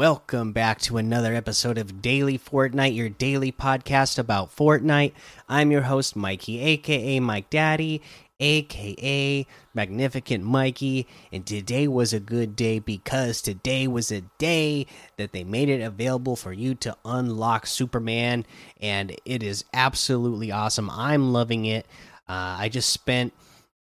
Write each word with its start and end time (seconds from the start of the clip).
Welcome 0.00 0.52
back 0.52 0.78
to 0.80 0.96
another 0.96 1.34
episode 1.34 1.76
of 1.76 2.00
Daily 2.00 2.38
Fortnite, 2.38 2.96
your 2.96 3.10
daily 3.10 3.52
podcast 3.52 4.18
about 4.18 4.56
Fortnite. 4.56 5.12
I'm 5.46 5.70
your 5.70 5.82
host, 5.82 6.16
Mikey, 6.16 6.58
aka 6.58 7.20
Mike 7.20 7.50
Daddy, 7.50 8.00
aka 8.40 9.46
Magnificent 9.74 10.42
Mikey. 10.42 11.06
And 11.30 11.44
today 11.44 11.86
was 11.86 12.14
a 12.14 12.18
good 12.18 12.56
day 12.56 12.78
because 12.78 13.42
today 13.42 13.86
was 13.86 14.10
a 14.10 14.22
day 14.38 14.86
that 15.18 15.32
they 15.32 15.44
made 15.44 15.68
it 15.68 15.82
available 15.82 16.34
for 16.34 16.54
you 16.54 16.74
to 16.76 16.96
unlock 17.04 17.66
Superman. 17.66 18.46
And 18.80 19.14
it 19.26 19.42
is 19.42 19.66
absolutely 19.74 20.50
awesome. 20.50 20.88
I'm 20.88 21.34
loving 21.34 21.66
it. 21.66 21.84
Uh, 22.26 22.56
I 22.58 22.70
just 22.70 22.88
spent 22.88 23.34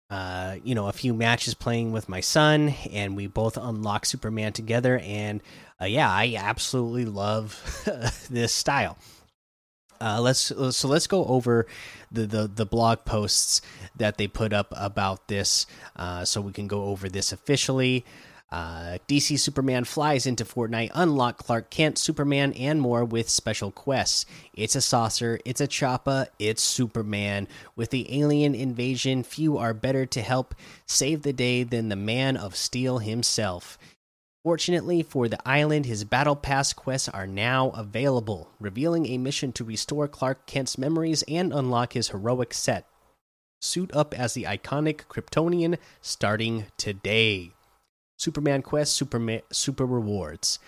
uh, 0.09 0.55
you 0.63 0.73
know, 0.73 0.87
a 0.87 0.93
few 0.93 1.13
matches 1.13 1.53
playing 1.53 1.91
with 1.91 2.09
my 2.09 2.19
son, 2.19 2.73
and 2.91 3.15
we 3.15 3.27
both 3.27 3.57
unlock 3.57 4.05
Superman 4.05 4.53
together. 4.53 4.99
And 5.03 5.41
uh, 5.79 5.85
yeah, 5.85 6.09
I 6.09 6.35
absolutely 6.37 7.05
love 7.05 7.61
this 8.29 8.53
style. 8.53 8.97
Uh, 10.01 10.19
let's 10.21 10.39
so 10.39 10.87
let's 10.87 11.07
go 11.07 11.25
over 11.25 11.67
the, 12.11 12.25
the 12.25 12.47
the 12.47 12.65
blog 12.65 13.03
posts 13.03 13.61
that 13.97 14.17
they 14.17 14.27
put 14.27 14.53
up 14.53 14.73
about 14.75 15.27
this, 15.27 15.65
uh, 15.97 16.23
so 16.23 16.39
we 16.39 16.53
can 16.53 16.67
go 16.67 16.85
over 16.85 17.09
this 17.09 17.33
officially. 17.33 18.05
Uh, 18.51 18.97
DC 19.07 19.37
Superman 19.37 19.83
flies 19.83 20.25
into 20.25 20.43
Fortnite, 20.43 20.89
unlock 20.95 21.37
Clark 21.37 21.69
Kent, 21.69 21.99
Superman, 21.99 22.51
and 22.53 22.81
more 22.81 23.05
with 23.05 23.29
special 23.29 23.71
quests. 23.71 24.25
It's 24.53 24.75
a 24.75 24.81
saucer, 24.81 25.39
it's 25.45 25.61
a 25.61 25.67
choppa, 25.67 26.27
it's 26.39 26.63
Superman. 26.63 27.47
With 27.75 27.91
the 27.91 28.19
alien 28.19 28.55
invasion, 28.55 29.21
few 29.21 29.57
are 29.59 29.75
better 29.75 30.07
to 30.07 30.21
help 30.21 30.55
save 30.87 31.21
the 31.21 31.33
day 31.33 31.63
than 31.63 31.89
the 31.89 31.95
Man 31.95 32.37
of 32.37 32.55
Steel 32.55 32.97
himself. 32.97 33.77
Fortunately 34.43 35.03
for 35.03 35.27
the 35.27 35.47
island, 35.47 35.85
his 35.85 36.03
Battle 36.03 36.35
Pass 36.35 36.73
quests 36.73 37.09
are 37.09 37.27
now 37.27 37.69
available, 37.71 38.49
revealing 38.59 39.05
a 39.05 39.19
mission 39.19 39.51
to 39.51 39.63
restore 39.63 40.07
Clark 40.07 40.47
Kent's 40.47 40.77
memories 40.77 41.23
and 41.27 41.53
unlock 41.53 41.93
his 41.93 42.09
heroic 42.09 42.55
set. 42.55 42.87
Suit 43.61 43.93
up 43.93 44.17
as 44.17 44.33
the 44.33 44.45
iconic 44.45 45.03
Kryptonian 45.07 45.77
starting 46.01 46.65
today. 46.77 47.51
Superman 48.19 48.61
Quest 48.61 48.93
Super, 48.93 49.41
Super 49.51 49.85
Rewards. 49.85 50.59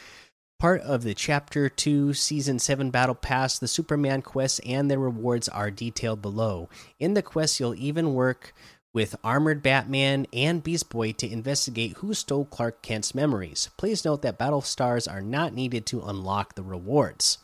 Part 0.59 0.81
of 0.81 1.03
the 1.03 1.13
Chapter 1.13 1.69
2 1.69 2.13
Season 2.13 2.59
7 2.59 2.91
Battle 2.91 3.15
Pass, 3.15 3.59
the 3.59 3.67
Superman 3.67 4.21
quests 4.21 4.59
and 4.59 4.89
their 4.89 4.99
rewards 4.99 5.49
are 5.49 5.71
detailed 5.71 6.21
below. 6.21 6.69
In 6.99 7.13
the 7.13 7.23
quest, 7.23 7.59
you'll 7.59 7.75
even 7.75 8.13
work 8.13 8.53
with 8.93 9.15
Armored 9.23 9.63
Batman 9.63 10.27
and 10.31 10.63
Beast 10.63 10.89
Boy 10.89 11.13
to 11.13 11.29
investigate 11.29 11.97
who 11.97 12.13
stole 12.13 12.45
Clark 12.45 12.81
Kent's 12.81 13.15
memories. 13.15 13.69
Please 13.77 14.05
note 14.05 14.21
that 14.21 14.37
battle 14.37 14.61
stars 14.61 15.07
are 15.07 15.21
not 15.21 15.53
needed 15.53 15.85
to 15.87 16.01
unlock 16.01 16.55
the 16.55 16.63
rewards. 16.63 17.37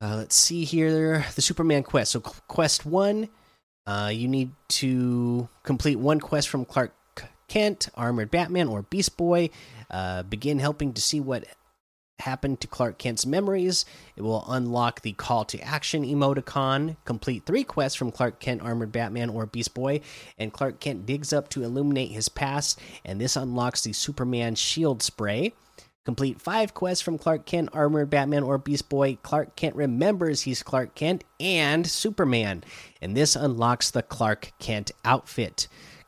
Uh, 0.00 0.16
let's 0.16 0.36
see 0.36 0.64
here 0.64 1.24
the 1.34 1.42
Superman 1.42 1.82
quest. 1.82 2.12
So, 2.12 2.20
quest 2.20 2.86
one, 2.86 3.28
uh, 3.86 4.10
you 4.12 4.28
need 4.28 4.52
to 4.68 5.48
complete 5.62 5.96
one 5.96 6.20
quest 6.20 6.48
from 6.48 6.64
Clark 6.64 6.92
Kent, 7.48 7.88
Armored 7.94 8.30
Batman, 8.30 8.68
or 8.68 8.82
Beast 8.82 9.16
Boy. 9.16 9.50
Uh, 9.90 10.22
begin 10.22 10.58
helping 10.58 10.92
to 10.92 11.00
see 11.00 11.20
what 11.20 11.44
happened 12.20 12.60
to 12.60 12.66
Clark 12.66 12.98
Kent's 12.98 13.26
memories. 13.26 13.84
It 14.16 14.22
will 14.22 14.44
unlock 14.48 15.02
the 15.02 15.12
call 15.12 15.44
to 15.46 15.60
action 15.60 16.04
emoticon. 16.04 16.96
Complete 17.04 17.44
three 17.44 17.64
quests 17.64 17.96
from 17.96 18.10
Clark 18.10 18.40
Kent, 18.40 18.62
Armored 18.62 18.92
Batman, 18.92 19.30
or 19.30 19.46
Beast 19.46 19.74
Boy, 19.74 20.00
and 20.38 20.52
Clark 20.52 20.80
Kent 20.80 21.06
digs 21.06 21.32
up 21.32 21.48
to 21.50 21.62
illuminate 21.62 22.12
his 22.12 22.28
past, 22.28 22.80
and 23.04 23.20
this 23.20 23.36
unlocks 23.36 23.82
the 23.82 23.92
Superman 23.92 24.54
Shield 24.54 25.02
Spray. 25.02 25.52
Complete 26.04 26.40
five 26.40 26.72
quests 26.72 27.02
from 27.02 27.18
Clark 27.18 27.46
Kent, 27.46 27.70
Armored 27.72 28.10
Batman, 28.10 28.44
or 28.44 28.58
Beast 28.58 28.88
Boy. 28.88 29.18
Clark 29.22 29.56
Kent 29.56 29.74
remembers 29.74 30.42
he's 30.42 30.62
Clark 30.62 30.94
Kent 30.94 31.24
and 31.40 31.84
Superman, 31.84 32.62
and 33.02 33.16
this 33.16 33.34
unlocks 33.34 33.90
the 33.90 34.02
Clark 34.02 34.52
Kent 34.60 34.92
outfit. 35.04 35.66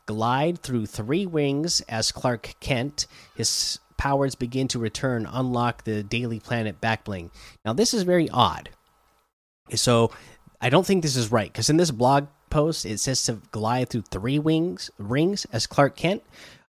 Glide 0.09 0.63
through 0.63 0.87
three 0.87 1.27
wings 1.27 1.81
as 1.81 2.11
Clark 2.11 2.55
Kent. 2.59 3.05
His 3.35 3.77
powers 3.95 4.33
begin 4.33 4.67
to 4.69 4.79
return, 4.79 5.27
unlock 5.31 5.83
the 5.83 6.01
Daily 6.01 6.39
Planet 6.39 6.81
backbling. 6.81 7.29
Now, 7.63 7.73
this 7.73 7.93
is 7.93 8.01
very 8.01 8.27
odd. 8.27 8.69
So, 9.75 10.11
I 10.59 10.71
don't 10.71 10.83
think 10.83 11.03
this 11.03 11.15
is 11.15 11.31
right 11.31 11.53
because 11.53 11.69
in 11.69 11.77
this 11.77 11.91
blog 11.91 12.25
post 12.49 12.87
it 12.87 12.99
says 12.99 13.23
to 13.25 13.39
glide 13.51 13.89
through 13.89 14.01
three 14.01 14.39
wings 14.39 14.89
rings 14.97 15.45
as 15.53 15.67
Clark 15.67 15.95
Kent. 15.95 16.23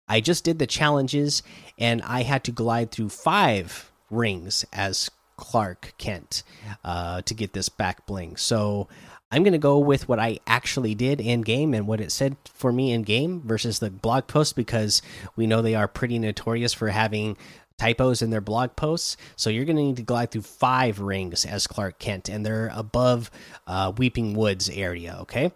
I 0.07 0.21
just 0.21 0.45
did 0.45 0.59
the 0.59 0.67
challenges 0.67 1.43
and 1.79 2.03
I 2.03 2.23
had 2.25 2.45
to 2.45 2.53
glide 2.53 2.91
through 2.91 3.09
five 3.09 3.91
rings 4.11 4.67
as 4.71 5.11
Clark 5.39 5.95
Kent 5.97 6.43
uh, 6.85 7.23
to 7.23 7.33
get 7.33 7.55
this 7.55 7.71
back 7.71 8.05
bling. 8.05 8.37
So 8.37 8.87
I'm 9.31 9.45
going 9.45 9.53
to 9.53 9.59
go 9.59 9.79
with 9.79 10.09
what 10.09 10.19
I 10.19 10.41
actually 10.47 10.95
did 10.95 11.21
in 11.21 11.43
game 11.43 11.73
and 11.73 11.87
what 11.87 12.01
it 12.01 12.11
said 12.11 12.37
for 12.53 12.73
me 12.73 12.93
in 12.93 13.03
game 13.03 13.43
versus 13.43 13.79
the 13.79 13.91
blog 13.91 14.27
post 14.27 14.57
because 14.57 15.03
we 15.37 15.47
know 15.47 15.63
they 15.63 15.77
are 15.77 15.87
pretty 15.87 16.19
notorious 16.19 16.73
for 16.73 16.89
having 16.89 17.37
typos 17.79 18.23
in 18.23 18.31
their 18.31 18.41
blog 18.41 18.75
posts. 18.77 19.17
So 19.37 19.49
you're 19.49 19.65
going 19.65 19.77
to 19.77 19.83
need 19.83 19.97
to 19.97 20.03
glide 20.03 20.31
through 20.33 20.43
five 20.43 21.01
rings 21.01 21.45
as 21.47 21.67
Clark 21.67 21.99
Kent, 21.99 22.29
and 22.29 22.45
they're 22.45 22.71
above 22.75 23.31
uh, 23.67 23.93
Weeping 23.97 24.35
Woods 24.35 24.69
area. 24.69 25.19
Okay. 25.21 25.53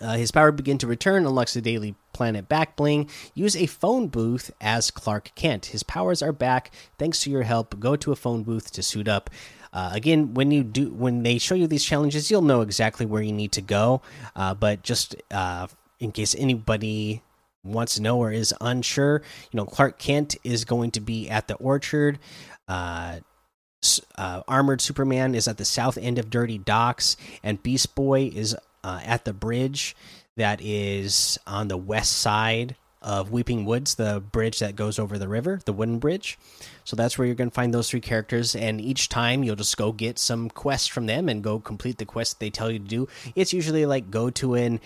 Uh, 0.00 0.16
his 0.16 0.30
power 0.30 0.52
begin 0.52 0.78
to 0.78 0.86
return, 0.86 1.26
unlocks 1.26 1.54
the 1.54 1.60
daily 1.60 1.96
planet 2.12 2.48
back 2.48 2.76
bling. 2.76 3.08
Use 3.34 3.56
a 3.56 3.66
phone 3.66 4.06
booth 4.08 4.50
as 4.60 4.90
Clark 4.90 5.32
Kent. 5.34 5.66
His 5.66 5.82
powers 5.82 6.22
are 6.22 6.32
back. 6.32 6.70
Thanks 6.98 7.22
to 7.22 7.30
your 7.30 7.42
help, 7.42 7.80
go 7.80 7.96
to 7.96 8.12
a 8.12 8.16
phone 8.16 8.44
booth 8.44 8.70
to 8.72 8.82
suit 8.82 9.08
up. 9.08 9.30
Uh, 9.72 9.90
again, 9.92 10.34
when 10.34 10.50
you 10.50 10.64
do 10.64 10.90
when 10.90 11.22
they 11.22 11.38
show 11.38 11.54
you 11.54 11.66
these 11.66 11.84
challenges, 11.84 12.30
you'll 12.30 12.42
know 12.42 12.60
exactly 12.60 13.06
where 13.06 13.22
you 13.22 13.32
need 13.32 13.52
to 13.52 13.60
go. 13.60 14.02
Uh, 14.34 14.54
but 14.54 14.82
just 14.82 15.16
uh, 15.30 15.66
in 16.00 16.12
case 16.12 16.34
anybody 16.38 17.22
wants 17.64 17.96
to 17.96 18.02
know 18.02 18.18
or 18.18 18.32
is 18.32 18.54
unsure, 18.60 19.22
you 19.50 19.56
know, 19.56 19.66
Clark 19.66 19.98
Kent 19.98 20.36
is 20.44 20.64
going 20.64 20.90
to 20.92 21.00
be 21.00 21.28
at 21.28 21.48
the 21.48 21.54
orchard. 21.56 22.18
Uh, 22.66 23.20
uh, 24.16 24.42
Armored 24.48 24.80
Superman 24.80 25.34
is 25.34 25.46
at 25.46 25.56
the 25.56 25.64
south 25.64 25.96
end 25.98 26.18
of 26.18 26.30
Dirty 26.30 26.58
Docks, 26.58 27.16
and 27.42 27.62
Beast 27.62 27.94
Boy 27.94 28.30
is 28.34 28.56
at 28.84 29.24
the 29.26 29.34
bridge 29.34 29.94
that 30.36 30.60
is 30.62 31.38
on 31.46 31.68
the 31.68 31.76
west 31.76 32.12
side 32.12 32.74
of 33.00 33.30
Weeping 33.30 33.64
Woods, 33.64 33.94
the 33.94 34.20
bridge 34.20 34.58
that 34.58 34.76
goes 34.76 34.98
over 34.98 35.18
the 35.18 35.28
river, 35.28 35.60
the 35.64 35.72
wooden 35.72 35.98
bridge. 35.98 36.38
So 36.84 36.96
that's 36.96 37.16
where 37.16 37.26
you're 37.26 37.36
going 37.36 37.50
to 37.50 37.54
find 37.54 37.72
those 37.72 37.90
three 37.90 38.00
characters. 38.00 38.56
And 38.56 38.80
each 38.80 39.08
time 39.08 39.44
you'll 39.44 39.56
just 39.56 39.76
go 39.76 39.92
get 39.92 40.18
some 40.18 40.50
quests 40.50 40.88
from 40.88 41.06
them 41.06 41.28
and 41.28 41.42
go 41.42 41.60
complete 41.60 41.98
the 41.98 42.04
quest 42.04 42.40
they 42.40 42.50
tell 42.50 42.70
you 42.70 42.78
to 42.78 42.84
do. 42.84 43.08
It's 43.34 43.52
usually 43.52 43.86
like 43.86 44.10
go 44.10 44.30
to 44.30 44.54
an 44.54 44.80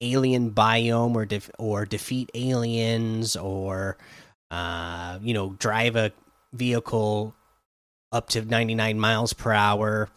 alien 0.00 0.52
biome 0.52 1.14
or 1.14 1.26
def 1.26 1.50
or 1.58 1.84
defeat 1.84 2.30
aliens 2.34 3.36
or 3.36 3.98
uh, 4.50 5.18
you 5.20 5.34
know 5.34 5.50
drive 5.58 5.96
a 5.96 6.12
vehicle 6.52 7.34
up 8.12 8.28
to 8.30 8.42
99 8.42 8.98
miles 8.98 9.32
per 9.32 9.52
hour 9.52 10.08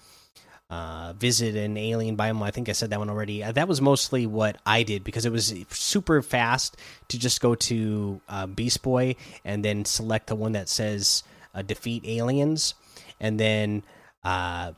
uh, 0.71 1.11
visit 1.17 1.55
an 1.55 1.75
alien 1.75 2.15
biome. 2.15 2.41
I 2.41 2.49
think 2.49 2.69
I 2.69 2.71
said 2.71 2.91
that 2.91 2.99
one 2.99 3.09
already. 3.09 3.43
Uh, 3.43 3.51
that 3.51 3.67
was 3.67 3.81
mostly 3.81 4.25
what 4.25 4.57
I 4.65 4.83
did 4.83 5.03
because 5.03 5.25
it 5.25 5.31
was 5.31 5.53
super 5.69 6.21
fast 6.21 6.77
to 7.09 7.19
just 7.19 7.41
go 7.41 7.55
to 7.55 8.21
uh, 8.29 8.47
Beast 8.47 8.81
Boy 8.81 9.17
and 9.43 9.65
then 9.65 9.83
select 9.83 10.27
the 10.27 10.35
one 10.35 10.53
that 10.53 10.69
says 10.69 11.23
uh, 11.53 11.61
defeat 11.61 12.05
aliens. 12.07 12.73
And 13.19 13.37
then 13.37 13.83
uh, 14.23 14.71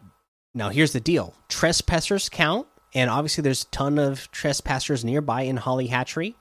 now 0.56 0.70
here's 0.70 0.94
the 0.94 1.00
deal 1.00 1.36
trespassers 1.48 2.28
count. 2.28 2.68
And 2.96 3.10
obviously, 3.10 3.42
there's 3.42 3.64
a 3.64 3.68
ton 3.68 3.98
of 3.98 4.30
trespassers 4.32 5.04
nearby 5.04 5.44
in 5.44 5.58
Holly 5.58 5.88
Hatchery 5.88 6.36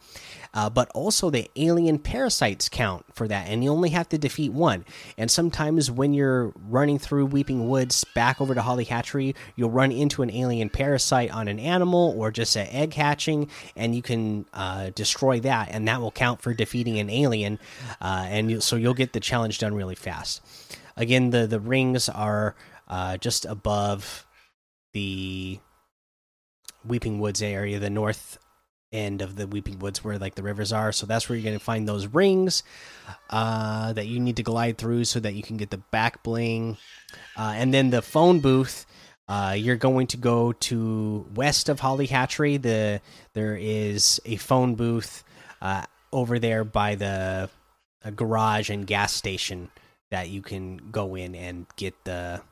uh, 0.54 0.69
but 0.69 0.90
also 0.94 1.31
the 1.31 1.50
alien 1.56 1.99
parasites 1.99 2.69
count 2.69 3.04
for 3.14 3.26
that, 3.28 3.49
and 3.49 3.64
you 3.64 3.70
only 3.70 3.90
have 3.90 4.08
to 4.10 4.19
defeat 4.19 4.52
one. 4.52 4.84
And 5.16 5.31
sometimes 5.31 5.90
when 5.90 6.14
you're 6.14 6.52
running 6.69 6.99
through 6.99 7.26
Weeping 7.26 7.69
Woods 7.69 8.04
back 8.14 8.40
over 8.40 8.54
to 8.54 8.62
Holly 8.62 8.84
Hatchery, 8.84 9.34
you'll 9.56 9.70
run 9.70 9.93
into 9.93 10.22
an 10.22 10.31
alien 10.31 10.69
parasite 10.69 11.31
on 11.32 11.49
an 11.49 11.58
animal 11.58 12.14
or 12.16 12.31
just 12.31 12.56
an 12.56 12.66
egg 12.69 12.94
hatching, 12.94 13.49
and 13.76 13.94
you 13.94 14.02
can 14.02 14.44
uh, 14.52 14.90
destroy 14.94 15.40
that, 15.40 15.69
and 15.70 15.88
that 15.88 16.00
will 16.00 16.10
count 16.10 16.43
for 16.43 16.52
defeating 16.52 16.99
an 16.99 17.08
alien. 17.08 17.58
Uh, 18.00 18.26
and 18.28 18.50
you, 18.50 18.60
so 18.60 18.76
you'll 18.76 18.94
get 18.94 19.12
the 19.12 19.20
challenge 19.20 19.58
done 19.58 19.75
really 19.75 19.94
fast. 19.94 20.43
Again, 20.96 21.31
the 21.31 21.46
the 21.46 21.60
rings 21.60 22.08
are 22.08 22.54
uh, 22.88 23.16
just 23.16 23.46
above 23.46 24.26
the 24.93 25.58
Weeping 26.84 27.19
Woods 27.19 27.40
area, 27.40 27.78
the 27.78 27.88
north 27.88 28.38
end 28.93 29.23
of 29.23 29.37
the 29.37 29.47
Weeping 29.47 29.79
Woods 29.79 30.05
where 30.05 30.19
like 30.19 30.35
the 30.35 30.43
rivers 30.43 30.73
are. 30.73 30.93
So 30.93 31.06
that's 31.06 31.29
where 31.29 31.37
you're 31.37 31.44
going 31.44 31.59
to 31.59 31.65
find 31.65 31.89
those 31.89 32.06
rings 32.06 32.62
uh, 33.31 33.93
that 33.93 34.06
you 34.06 34.21
need 34.21 34.37
to 34.37 34.43
glide 34.43 34.79
through 34.79 35.05
so 35.05 35.21
that 35.21 35.35
you 35.35 35.43
can 35.43 35.56
get 35.56 35.71
the 35.71 35.79
back 35.79 36.23
bling. 36.23 36.77
Uh, 37.37 37.55
and 37.56 37.73
then 37.73 37.91
the 37.91 38.03
phone 38.03 38.41
booth. 38.41 38.87
Uh, 39.29 39.55
you're 39.56 39.77
going 39.77 40.06
to 40.09 40.17
go 40.17 40.53
to 40.53 41.27
west 41.35 41.69
of 41.69 41.81
Holly 41.81 42.06
Hatchery. 42.06 42.56
The 42.59 43.00
there 43.33 43.56
is 43.56 44.21
a 44.27 44.37
phone 44.37 44.75
booth 44.75 45.25
uh, 45.62 45.85
over 46.12 46.38
there 46.38 46.65
by 46.65 46.97
the 46.97 47.49
garage 48.17 48.69
and 48.69 48.87
gas 48.87 49.12
station 49.12 49.71
that 50.11 50.29
you 50.29 50.43
can 50.43 50.77
go 50.91 51.15
in 51.15 51.35
and 51.35 51.67
get 51.77 51.95
the 52.05 52.43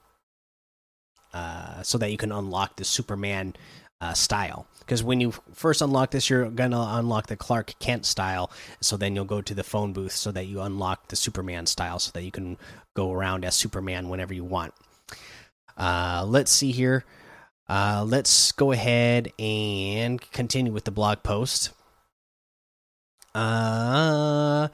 uh, 1.32 1.82
so 1.82 1.98
that 1.98 2.10
you 2.10 2.16
can 2.16 2.32
unlock 2.32 2.76
the 2.76 2.84
Superman 2.84 3.54
uh, 4.00 4.14
style. 4.14 4.66
Because 4.80 5.04
when 5.04 5.20
you 5.20 5.32
first 5.52 5.82
unlock 5.82 6.10
this, 6.10 6.28
you're 6.28 6.50
gonna 6.50 6.84
unlock 6.92 7.28
the 7.28 7.36
Clark 7.36 7.74
Kent 7.78 8.04
style. 8.06 8.50
So 8.80 8.96
then 8.96 9.14
you'll 9.14 9.24
go 9.24 9.40
to 9.40 9.54
the 9.54 9.62
phone 9.62 9.92
booth 9.92 10.12
so 10.12 10.32
that 10.32 10.46
you 10.46 10.60
unlock 10.60 11.08
the 11.08 11.16
Superman 11.16 11.66
style, 11.66 11.98
so 11.98 12.10
that 12.14 12.22
you 12.22 12.30
can 12.30 12.56
go 12.94 13.12
around 13.12 13.44
as 13.44 13.54
Superman 13.54 14.08
whenever 14.08 14.34
you 14.34 14.44
want. 14.44 14.74
Uh, 15.76 16.24
let's 16.26 16.50
see 16.50 16.72
here. 16.72 17.04
Uh, 17.68 18.04
let's 18.06 18.50
go 18.50 18.72
ahead 18.72 19.32
and 19.38 20.20
continue 20.32 20.72
with 20.72 20.84
the 20.84 20.90
blog 20.90 21.22
post. 21.22 21.70
Uh, 23.32 24.66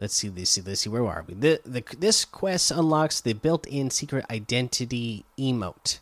let's 0.00 0.14
see, 0.14 0.30
let's 0.30 0.50
see, 0.50 0.62
let's 0.62 0.82
see. 0.82 0.88
Where 0.88 1.04
are 1.04 1.24
we? 1.26 1.34
The, 1.34 1.60
the 1.64 1.82
this 1.98 2.24
quest 2.24 2.70
unlocks 2.70 3.20
the 3.20 3.32
built-in 3.32 3.90
secret 3.90 4.24
identity 4.30 5.24
emote, 5.36 5.98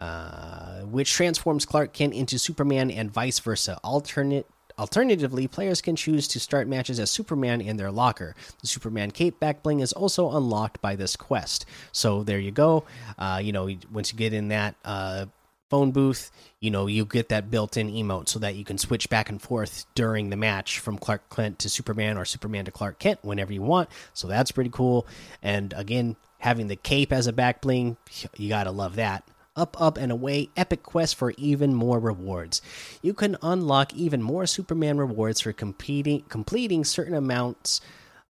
uh, 0.00 0.80
which 0.82 1.12
transforms 1.12 1.66
Clark 1.66 1.92
Kent 1.92 2.14
into 2.14 2.38
Superman 2.38 2.90
and 2.90 3.10
vice 3.10 3.38
versa. 3.38 3.78
Alternate 3.82 4.46
Alternatively, 4.78 5.48
players 5.48 5.80
can 5.80 5.96
choose 5.96 6.28
to 6.28 6.38
start 6.38 6.68
matches 6.68 7.00
as 7.00 7.10
Superman 7.10 7.60
in 7.60 7.76
their 7.76 7.90
locker. 7.90 8.36
The 8.60 8.68
Superman 8.68 9.10
cape 9.10 9.40
back 9.40 9.62
bling 9.64 9.80
is 9.80 9.92
also 9.92 10.30
unlocked 10.30 10.80
by 10.80 10.94
this 10.94 11.16
quest. 11.16 11.66
So 11.90 12.22
there 12.22 12.38
you 12.38 12.52
go. 12.52 12.84
Uh, 13.18 13.40
you 13.42 13.50
know, 13.50 13.68
once 13.90 14.12
you 14.12 14.18
get 14.18 14.32
in 14.32 14.48
that 14.48 14.76
uh, 14.84 15.26
phone 15.68 15.90
booth, 15.90 16.30
you 16.60 16.70
know, 16.70 16.86
you 16.86 17.04
get 17.04 17.28
that 17.30 17.50
built-in 17.50 17.90
emote 17.90 18.28
so 18.28 18.38
that 18.38 18.54
you 18.54 18.64
can 18.64 18.78
switch 18.78 19.10
back 19.10 19.28
and 19.28 19.42
forth 19.42 19.84
during 19.96 20.30
the 20.30 20.36
match 20.36 20.78
from 20.78 20.96
Clark 20.96 21.28
Kent 21.34 21.58
to 21.58 21.68
Superman 21.68 22.16
or 22.16 22.24
Superman 22.24 22.64
to 22.66 22.70
Clark 22.70 23.00
Kent 23.00 23.18
whenever 23.22 23.52
you 23.52 23.62
want. 23.62 23.88
So 24.14 24.28
that's 24.28 24.52
pretty 24.52 24.70
cool. 24.70 25.08
And 25.42 25.74
again, 25.76 26.14
having 26.38 26.68
the 26.68 26.76
cape 26.76 27.12
as 27.12 27.26
a 27.26 27.32
back 27.32 27.62
bling, 27.62 27.96
you 28.36 28.48
gotta 28.48 28.70
love 28.70 28.94
that 28.94 29.24
up, 29.58 29.78
up, 29.80 29.98
and 29.98 30.12
away 30.12 30.48
epic 30.56 30.82
quest 30.82 31.16
for 31.16 31.32
even 31.36 31.74
more 31.74 31.98
rewards. 31.98 32.62
You 33.02 33.12
can 33.12 33.36
unlock 33.42 33.92
even 33.94 34.22
more 34.22 34.46
Superman 34.46 34.98
rewards 34.98 35.40
for 35.40 35.52
competing, 35.52 36.22
completing 36.28 36.84
certain 36.84 37.14
amounts 37.14 37.80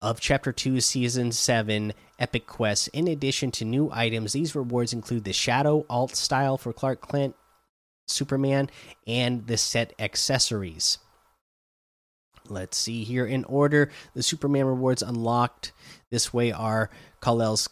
of 0.01 0.21
Chapter 0.21 0.51
2 0.51 0.79
Season 0.79 1.31
7 1.31 1.93
epic 2.17 2.47
quests. 2.47 2.87
In 2.87 3.07
addition 3.07 3.51
to 3.51 3.65
new 3.65 3.89
items, 3.91 4.33
these 4.33 4.55
rewards 4.55 4.93
include 4.93 5.25
the 5.25 5.33
Shadow 5.33 5.85
alt 5.89 6.15
style 6.15 6.57
for 6.57 6.71
Clark 6.71 7.07
Kent 7.09 7.35
Superman 8.07 8.69
and 9.05 9.45
the 9.47 9.57
set 9.57 9.93
accessories. 9.99 10.97
Let's 12.47 12.77
see 12.77 13.03
here 13.03 13.25
in 13.25 13.43
order. 13.43 13.91
The 14.15 14.23
Superman 14.23 14.65
rewards 14.65 15.03
unlocked 15.03 15.71
this 16.09 16.33
way 16.33 16.51
are 16.51 16.89
Kal-El's 17.21 17.69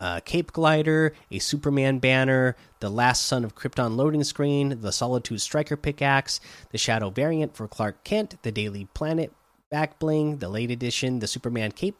uh, 0.00 0.20
Cape 0.24 0.52
Glider, 0.52 1.14
a 1.30 1.38
Superman 1.38 1.98
banner, 1.98 2.56
the 2.80 2.90
Last 2.90 3.24
Son 3.24 3.44
of 3.44 3.54
Krypton 3.54 3.96
loading 3.96 4.24
screen, 4.24 4.80
the 4.80 4.92
Solitude 4.92 5.40
Striker 5.40 5.76
pickaxe, 5.76 6.40
the 6.70 6.78
Shadow 6.78 7.10
variant 7.10 7.54
for 7.54 7.68
Clark 7.68 8.02
Kent, 8.04 8.36
the 8.42 8.52
Daily 8.52 8.88
Planet 8.94 9.32
back 9.70 9.98
bling, 9.98 10.38
the 10.38 10.48
late 10.48 10.70
edition, 10.70 11.20
the 11.20 11.26
Superman 11.28 11.72
Cape 11.72 11.96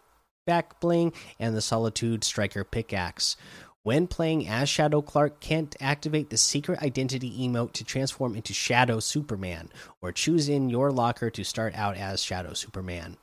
back 0.47 0.81
bling, 0.81 1.13
and 1.39 1.55
the 1.55 1.61
Solitude 1.61 2.25
Striker 2.25 2.65
pickaxe. 2.65 3.37
When 3.83 4.09
playing 4.09 4.47
as 4.47 4.69
Shadow 4.69 5.01
Clark 5.01 5.41
Kent, 5.41 5.75
activate 5.81 6.29
the 6.29 6.37
secret 6.37 6.83
identity 6.83 7.47
emote 7.47 7.73
to 7.73 7.85
transform 7.85 8.35
into 8.35 8.53
Shadow 8.53 9.01
Superman, 9.01 9.71
or 10.03 10.13
choose 10.13 10.49
in 10.49 10.69
your 10.69 10.91
locker 10.91 11.31
to 11.31 11.45
start 11.45 11.75
out 11.75 11.97
as 11.97 12.23
Shadow 12.23 12.53
Superman 12.53 13.17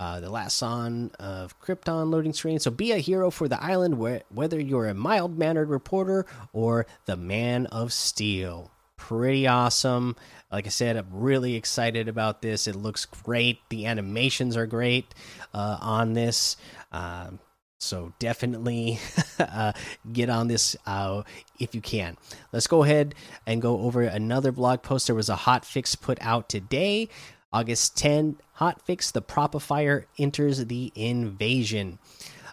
uh, 0.00 0.20
the 0.20 0.30
last 0.30 0.56
son 0.56 1.10
of 1.18 1.58
Krypton 1.60 2.10
loading 2.10 2.32
screen. 2.32 2.58
So 2.58 2.70
be 2.70 2.92
a 2.92 2.98
hero 2.98 3.30
for 3.30 3.48
the 3.48 3.62
island, 3.62 3.98
whether 4.28 4.60
you're 4.60 4.86
a 4.86 4.94
mild 4.94 5.38
mannered 5.38 5.68
reporter 5.68 6.26
or 6.52 6.86
the 7.06 7.16
man 7.16 7.66
of 7.66 7.92
steel. 7.92 8.70
Pretty 8.96 9.46
awesome. 9.46 10.16
Like 10.50 10.66
I 10.66 10.70
said, 10.70 10.96
I'm 10.96 11.08
really 11.12 11.54
excited 11.54 12.08
about 12.08 12.42
this. 12.42 12.66
It 12.66 12.76
looks 12.76 13.06
great. 13.06 13.58
The 13.70 13.86
animations 13.86 14.56
are 14.56 14.66
great 14.66 15.14
uh, 15.54 15.78
on 15.80 16.14
this. 16.14 16.56
Um, 16.90 17.38
so 17.80 18.12
definitely 18.18 18.98
uh, 19.38 19.72
get 20.12 20.30
on 20.30 20.48
this 20.48 20.76
uh, 20.84 21.22
if 21.60 21.74
you 21.74 21.80
can. 21.80 22.16
Let's 22.52 22.66
go 22.66 22.82
ahead 22.82 23.14
and 23.46 23.62
go 23.62 23.80
over 23.80 24.02
another 24.02 24.52
blog 24.52 24.82
post. 24.82 25.06
There 25.06 25.16
was 25.16 25.28
a 25.28 25.36
hot 25.36 25.64
fix 25.64 25.94
put 25.94 26.18
out 26.20 26.48
today 26.48 27.08
August 27.52 27.96
10, 27.96 28.36
Hotfix 28.58 29.10
the 29.10 29.22
Propifier 29.22 30.04
enters 30.18 30.66
the 30.66 30.92
invasion. 30.94 31.98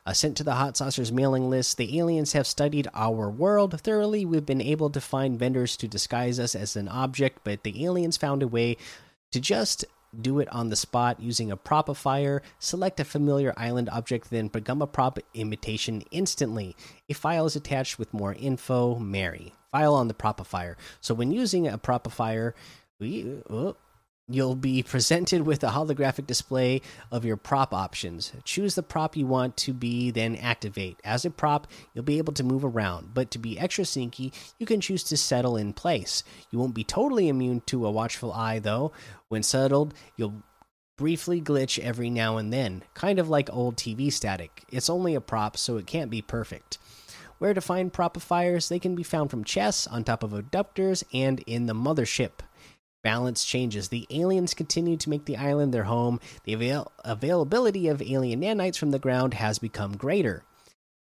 Uh, 0.06 0.14
sent 0.14 0.38
to 0.38 0.44
the 0.44 0.54
Hot 0.54 0.78
Saucers 0.78 1.12
mailing 1.12 1.50
list, 1.50 1.78
the 1.78 2.00
aliens 2.00 2.34
have 2.34 2.48
studied 2.48 2.88
our 2.94 3.30
world 3.30 3.80
thoroughly. 3.82 4.24
We've 4.24 4.46
been 4.46 4.62
able 4.62 4.90
to 4.92 5.02
find 5.02 5.40
vendors 5.40 5.76
to 5.78 5.88
disguise 5.88 6.40
us 6.40 6.56
as 6.56 6.76
an 6.76 6.88
object, 6.88 7.40
but 7.44 7.64
the 7.64 7.84
aliens 7.84 8.16
found 8.16 8.44
a 8.44 8.48
way 8.48 8.78
to 9.32 9.42
just 9.42 9.84
do 10.22 10.40
it 10.40 10.48
on 10.50 10.70
the 10.70 10.76
spot 10.76 11.20
using 11.20 11.52
a 11.52 11.58
propifier. 11.58 12.42
Select 12.60 13.00
a 13.00 13.04
familiar 13.04 13.54
island 13.58 13.90
object, 13.90 14.30
then 14.30 14.48
become 14.48 14.82
a 14.82 14.88
prop 14.88 15.20
imitation 15.34 16.04
instantly. 16.12 16.76
A 17.10 17.14
file 17.14 17.46
is 17.46 17.56
attached 17.56 18.00
with 18.00 18.14
more 18.14 18.34
info. 18.34 18.96
Mary. 18.96 19.54
File 19.72 19.96
on 19.96 20.08
the 20.08 20.14
propifier. 20.14 20.76
So 21.02 21.14
when 21.14 21.32
using 21.32 21.68
a 21.68 21.78
propifier, 21.78 22.54
we. 23.00 23.42
Oh, 23.50 23.76
You'll 24.28 24.56
be 24.56 24.82
presented 24.82 25.44
with 25.44 25.64
a 25.64 25.68
holographic 25.68 26.26
display 26.26 26.82
of 27.12 27.26
your 27.26 27.38
prop 27.38 27.76
options. 27.76 28.34
Choose 28.44 28.74
the 28.74 28.82
prop 28.82 29.16
you 29.16 29.28
want 29.28 29.56
to 29.58 29.72
be, 29.72 30.10
then 30.10 30.36
activate. 30.38 31.00
As 31.04 31.26
a 31.26 31.30
prop, 31.30 31.68
you'll 31.94 32.06
be 32.06 32.18
able 32.18 32.34
to 32.34 32.44
move 32.44 32.66
around, 32.66 33.14
but 33.14 33.30
to 33.32 33.38
be 33.38 33.60
extra 33.60 33.86
sneaky, 33.86 34.34
you 34.58 34.66
can 34.66 34.82
choose 34.82 35.04
to 35.04 35.18
settle 35.18 35.58
in 35.58 35.74
place. 35.74 36.24
You 36.50 36.58
won't 36.58 36.74
be 36.74 36.84
totally 36.84 37.28
immune 37.28 37.62
to 37.68 37.86
a 37.86 37.92
watchful 37.92 38.34
eye, 38.34 38.58
though. 38.58 38.92
When 39.28 39.44
settled, 39.44 39.94
you'll 40.18 40.42
briefly 40.98 41.40
glitch 41.40 41.78
every 41.78 42.10
now 42.10 42.38
and 42.38 42.52
then, 42.52 42.82
kind 42.96 43.20
of 43.20 43.30
like 43.30 43.54
old 43.54 43.76
TV 43.76 44.12
static. 44.12 44.64
It's 44.72 44.90
only 44.90 45.14
a 45.14 45.22
prop, 45.22 45.56
so 45.56 45.78
it 45.78 45.86
can't 45.86 46.10
be 46.10 46.24
perfect. 46.24 46.80
Where 47.38 47.54
to 47.54 47.62
find 47.62 47.94
propifiers? 47.94 48.70
They 48.70 48.80
can 48.80 48.96
be 48.96 49.04
found 49.04 49.30
from 49.30 49.44
chests, 49.44 49.86
on 49.86 50.04
top 50.04 50.24
of 50.24 50.34
abductors, 50.34 51.04
and 51.14 51.42
in 51.46 51.68
the 51.68 51.76
mothership 51.76 52.40
balance 53.06 53.46
changes. 53.46 53.90
The 53.90 54.08
aliens 54.10 54.56
continue 54.56 54.98
to 54.98 55.10
make 55.12 55.26
the 55.26 55.38
island 55.38 55.72
their 55.72 55.84
home. 55.84 56.20
The 56.44 56.54
avail 56.54 56.92
availability 57.06 57.88
of 57.88 58.02
alien 58.02 58.42
nanites 58.42 58.80
from 58.80 58.90
the 58.90 58.98
ground 58.98 59.36
has 59.36 59.60
become 59.60 59.96
greater. 59.96 60.44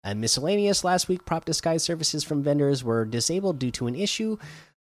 And 0.04 0.20
miscellaneous 0.20 0.84
last 0.84 1.08
week 1.08 1.24
prop 1.26 1.44
disguise 1.44 1.82
services 1.82 2.22
from 2.22 2.44
vendors 2.44 2.84
were 2.84 3.04
disabled 3.04 3.58
due 3.58 3.72
to 3.72 3.88
an 3.88 3.96
issue. 3.96 4.38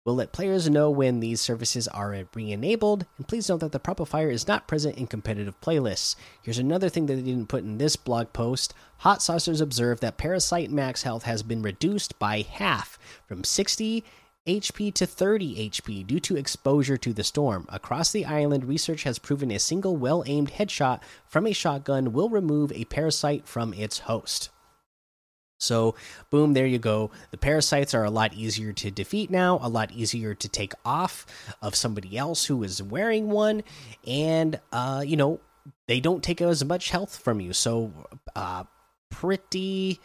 We'll 0.06 0.14
let 0.14 0.32
players 0.32 0.70
know 0.70 0.90
when 0.90 1.20
these 1.20 1.42
services 1.42 1.86
are 1.86 2.16
re 2.34 2.50
enabled, 2.50 3.04
and 3.18 3.28
please 3.28 3.46
note 3.48 3.60
that 3.60 3.72
the 3.72 3.78
Propifier 3.78 4.32
is 4.32 4.48
not 4.48 4.66
present 4.66 4.96
in 4.96 5.06
competitive 5.06 5.60
playlists. 5.60 6.16
Here's 6.42 6.58
another 6.58 6.88
thing 6.88 7.06
that 7.06 7.16
they 7.16 7.22
didn't 7.22 7.50
put 7.50 7.62
in 7.62 7.76
this 7.76 7.94
blog 7.94 8.32
post 8.32 8.72
Hot 9.00 9.22
Saucers 9.22 9.60
observed 9.60 10.00
that 10.00 10.16
Parasite 10.16 10.70
max 10.70 11.02
health 11.02 11.24
has 11.24 11.42
been 11.42 11.60
reduced 11.60 12.18
by 12.18 12.40
half 12.40 12.98
from 13.28 13.44
60 13.44 14.02
HP 14.46 14.92
to 14.94 15.06
30 15.06 15.70
HP 15.70 16.06
due 16.06 16.18
to 16.20 16.36
exposure 16.36 16.96
to 16.96 17.12
the 17.12 17.22
storm. 17.22 17.66
Across 17.68 18.10
the 18.10 18.24
island, 18.24 18.64
research 18.64 19.04
has 19.04 19.18
proven 19.18 19.52
a 19.52 19.58
single 19.58 19.96
well 19.96 20.24
aimed 20.26 20.52
headshot 20.52 21.00
from 21.26 21.46
a 21.46 21.52
shotgun 21.52 22.12
will 22.12 22.28
remove 22.28 22.72
a 22.72 22.84
parasite 22.86 23.46
from 23.46 23.72
its 23.72 24.00
host. 24.00 24.50
So, 25.60 25.94
boom, 26.30 26.54
there 26.54 26.66
you 26.66 26.80
go. 26.80 27.12
The 27.30 27.38
parasites 27.38 27.94
are 27.94 28.02
a 28.02 28.10
lot 28.10 28.34
easier 28.34 28.72
to 28.72 28.90
defeat 28.90 29.30
now, 29.30 29.60
a 29.62 29.68
lot 29.68 29.92
easier 29.92 30.34
to 30.34 30.48
take 30.48 30.72
off 30.84 31.24
of 31.62 31.76
somebody 31.76 32.18
else 32.18 32.46
who 32.46 32.64
is 32.64 32.82
wearing 32.82 33.30
one, 33.30 33.62
and, 34.04 34.58
uh, 34.72 35.04
you 35.06 35.16
know, 35.16 35.38
they 35.86 36.00
don't 36.00 36.24
take 36.24 36.40
as 36.42 36.64
much 36.64 36.90
health 36.90 37.16
from 37.16 37.40
you. 37.40 37.52
So, 37.52 37.92
uh, 38.34 38.64
pretty, 39.08 40.00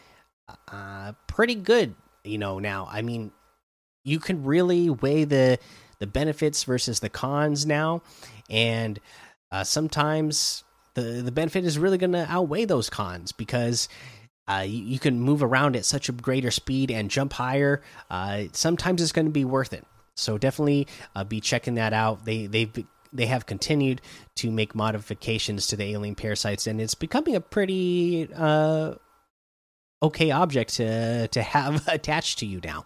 uh, 0.67 1.13
pretty 1.25 1.55
good, 1.55 1.95
you 2.23 2.37
know, 2.37 2.59
now. 2.59 2.87
I 2.91 3.01
mean, 3.01 3.31
you 4.07 4.19
can 4.19 4.43
really 4.43 4.89
weigh 4.89 5.25
the 5.25 5.59
the 5.99 6.07
benefits 6.07 6.63
versus 6.63 6.99
the 6.99 7.09
cons 7.09 7.65
now, 7.65 8.01
and 8.49 8.99
uh, 9.51 9.63
sometimes 9.63 10.63
the 10.93 11.21
the 11.21 11.31
benefit 11.31 11.65
is 11.65 11.77
really 11.77 11.97
going 11.97 12.13
to 12.13 12.25
outweigh 12.29 12.65
those 12.65 12.89
cons 12.89 13.31
because. 13.31 13.87
Uh, 14.49 14.61
you, 14.65 14.81
you, 14.81 14.97
can 14.97 15.19
move 15.19 15.43
around 15.43 15.75
at 15.75 15.83
such 15.83 16.07
a 16.07 16.13
greater 16.13 16.51
speed 16.51 16.89
and 16.89 17.11
jump 17.11 17.33
higher. 17.33 17.81
Uh, 18.09 18.43
sometimes 18.53 19.01
it's 19.01 19.11
going 19.11 19.25
to 19.25 19.31
be 19.31 19.43
worth 19.43 19.73
it. 19.73 19.83
So 20.15 20.37
definitely 20.37 20.87
uh, 21.13 21.25
be 21.25 21.41
checking 21.41 21.75
that 21.75 21.91
out. 21.91 22.23
They 22.23 22.47
they've 22.47 22.71
they 23.11 23.25
have 23.25 23.45
continued 23.45 24.01
to 24.35 24.49
make 24.49 24.73
modifications 24.73 25.67
to 25.67 25.75
the 25.75 25.83
alien 25.83 26.15
parasites, 26.15 26.65
and 26.65 26.79
it's 26.79 26.95
becoming 26.95 27.35
a 27.35 27.41
pretty 27.41 28.29
uh, 28.33 28.93
okay 30.01 30.31
object 30.31 30.75
to 30.75 31.27
to 31.29 31.41
have 31.41 31.87
attached 31.87 32.39
to 32.39 32.45
you 32.45 32.59
now. 32.63 32.85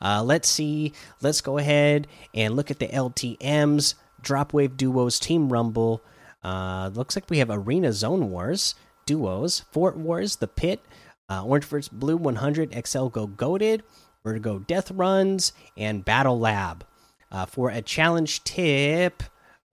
Uh, 0.00 0.22
let's 0.22 0.48
see. 0.48 0.92
Let's 1.20 1.40
go 1.40 1.58
ahead 1.58 2.06
and 2.34 2.56
look 2.56 2.70
at 2.70 2.78
the 2.78 2.88
LTM's 2.88 3.94
Dropwave 4.22 4.76
Duos 4.76 5.18
Team 5.18 5.52
Rumble. 5.52 6.02
Uh, 6.42 6.90
looks 6.92 7.16
like 7.16 7.28
we 7.30 7.38
have 7.38 7.50
Arena 7.50 7.92
Zone 7.92 8.30
Wars. 8.30 8.74
duos 9.06 9.60
Fort 9.70 9.96
Wars, 9.96 10.36
The 10.36 10.48
Pit, 10.48 10.80
uh, 11.28 11.44
Orange 11.44 11.64
vs. 11.64 11.88
Blue 11.88 12.16
100 12.16 12.74
XL 12.86 13.06
Go 13.08 13.28
Goated, 13.28 13.82
Vertigo 14.24 14.58
Death 14.60 14.90
Runs, 14.90 15.52
and 15.76 16.04
Battle 16.04 16.38
Lab. 16.38 16.84
Uh, 17.30 17.46
for 17.46 17.70
a 17.70 17.80
challenge 17.80 18.44
tip, 18.44 19.22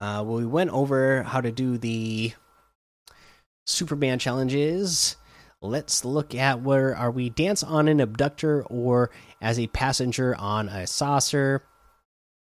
uh, 0.00 0.24
we 0.26 0.46
went 0.46 0.70
over 0.70 1.24
how 1.24 1.40
to 1.40 1.50
do 1.50 1.76
the 1.76 2.32
Superman 3.66 4.18
challenges. 4.18 5.16
Let's 5.62 6.06
look 6.06 6.34
at 6.34 6.62
where 6.62 6.96
are 6.96 7.10
we 7.10 7.28
dance 7.28 7.62
on 7.62 7.86
an 7.88 8.00
abductor 8.00 8.62
or 8.64 9.10
as 9.42 9.58
a 9.58 9.66
passenger 9.66 10.34
on 10.36 10.70
a 10.70 10.86
saucer. 10.86 11.62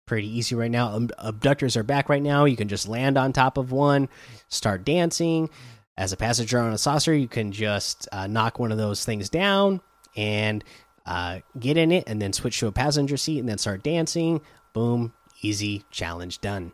Pretty 0.05 0.27
easy 0.27 0.53
right 0.53 0.69
now. 0.69 1.07
Abductors 1.17 1.77
are 1.77 1.83
back 1.83 2.09
right 2.09 2.21
now. 2.21 2.43
You 2.43 2.57
can 2.57 2.67
just 2.67 2.89
land 2.89 3.17
on 3.17 3.31
top 3.31 3.57
of 3.57 3.71
one, 3.71 4.09
start 4.49 4.83
dancing. 4.83 5.49
As 5.97 6.11
a 6.11 6.17
passenger 6.17 6.59
on 6.59 6.73
a 6.73 6.77
saucer, 6.77 7.15
you 7.15 7.29
can 7.29 7.53
just 7.53 8.07
uh, 8.11 8.27
knock 8.27 8.59
one 8.59 8.73
of 8.73 8.77
those 8.77 9.05
things 9.05 9.29
down 9.29 9.79
and 10.17 10.61
uh, 11.05 11.39
get 11.57 11.77
in 11.77 11.91
it, 11.93 12.03
and 12.07 12.21
then 12.21 12.33
switch 12.33 12.59
to 12.59 12.67
a 12.67 12.71
passenger 12.71 13.15
seat 13.15 13.39
and 13.39 13.47
then 13.47 13.57
start 13.57 13.81
dancing. 13.81 14.41
Boom, 14.73 15.13
easy 15.41 15.85
challenge 15.89 16.41
done. 16.41 16.73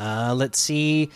Uh, 0.00 0.34
let's 0.34 0.58
see. 0.58 1.10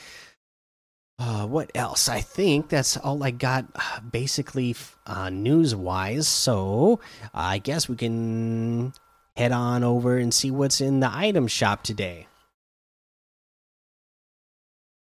Uh, 1.18 1.46
what 1.46 1.70
else? 1.74 2.08
I 2.08 2.20
think 2.20 2.68
that's 2.68 2.96
all 2.96 3.24
I 3.24 3.32
got, 3.32 3.66
uh, 3.74 4.00
basically 4.00 4.76
uh, 5.06 5.30
news 5.30 5.74
wise. 5.74 6.28
So 6.28 7.00
I 7.34 7.58
guess 7.58 7.88
we 7.88 7.96
can 7.96 8.92
head 9.36 9.50
on 9.50 9.82
over 9.82 10.16
and 10.16 10.32
see 10.32 10.50
what's 10.50 10.80
in 10.80 11.00
the 11.00 11.10
item 11.12 11.48
shop 11.48 11.82
today. 11.82 12.28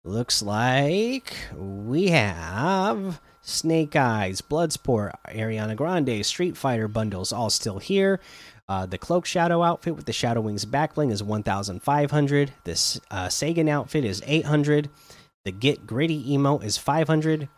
Looks 0.05 0.41
like 0.41 1.35
we 1.55 2.09
have 2.09 3.21
Snake 3.43 3.97
Eyes, 3.97 4.41
Bloodsport, 4.41 5.13
Ariana 5.29 5.77
Grande, 5.77 6.25
Street 6.25 6.57
Fighter 6.57 6.89
bundles 6.89 7.33
all 7.33 7.51
still 7.51 7.79
here. 7.79 8.21
Uh, 8.69 8.87
the 8.87 8.99
Cloak 8.99 9.27
Shadow 9.27 9.63
outfit 9.63 9.97
with 9.97 10.07
the 10.07 10.13
Shadow 10.13 10.41
Wings 10.41 10.65
backbling 10.65 11.13
is 11.13 11.23
1,500. 11.23 12.53
This 12.65 13.01
uh, 13.11 13.29
Sagan 13.29 13.69
outfit 13.69 14.05
is 14.05 14.23
800. 14.27 14.91
The 15.47 15.53
Get 15.53 15.87
Gritty 15.87 16.25
emote 16.37 16.65
is 16.65 16.77
500. 16.77 17.49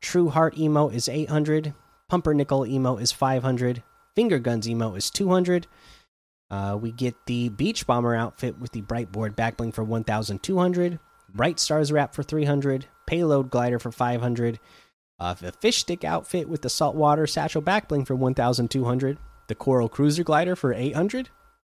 True 0.00 0.30
Heart 0.30 0.56
emote 0.56 0.94
is 0.94 1.06
800. 1.06 1.74
Pumpernickel 2.08 2.60
emote 2.60 3.02
is 3.02 3.12
500. 3.12 3.82
Finger 4.14 4.38
Guns 4.38 4.66
emote 4.66 4.96
is 4.96 5.10
200. 5.10 5.66
Uh, 6.50 6.78
we 6.80 6.92
get 6.92 7.14
the 7.26 7.50
Beach 7.50 7.86
Bomber 7.86 8.14
outfit 8.14 8.58
with 8.58 8.72
the 8.72 8.80
Bright 8.80 9.12
Board 9.12 9.36
backbling 9.36 9.74
for 9.74 9.84
1,200. 9.84 10.98
Bright 11.28 11.60
Stars 11.60 11.92
wrap 11.92 12.14
for 12.14 12.22
300. 12.22 12.86
Payload 13.06 13.50
glider 13.50 13.78
for 13.78 13.92
500. 13.92 14.58
Uh, 15.20 15.34
the 15.34 15.52
Fish 15.52 15.80
Stick 15.80 16.04
outfit 16.04 16.48
with 16.48 16.62
the 16.62 16.70
Saltwater 16.70 17.26
Satchel 17.26 17.60
backbling 17.60 18.06
for 18.06 18.16
1,200 18.16 19.18
the 19.48 19.54
Coral 19.54 19.90
Cruiser 19.90 20.24
Glider 20.24 20.56
for 20.56 20.72
800, 20.72 21.28